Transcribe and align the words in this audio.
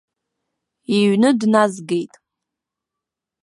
Иҩны 0.99 1.29
дназгеит. 1.39 2.13